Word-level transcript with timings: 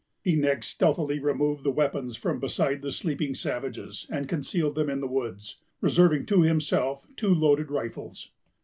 He 0.23 0.35
next 0.35 0.69
stealthily 0.69 1.19
removed 1.19 1.63
the 1.63 1.69
weapons 1.69 2.15
from 2.15 2.39
beside 2.39 2.81
the 2.81 2.91
sleeping 2.91 3.35
savages, 3.35 4.07
and 4.09 4.27
concealed 4.27 4.73
them 4.73 4.89
in 4.89 4.99
the 4.99 5.05
woods, 5.07 5.57
reserving 5.79 6.25
to 6.25 6.41
himself 6.41 7.05
two 7.15 7.31
loaded 7.35 7.69
rifles. 7.69 8.31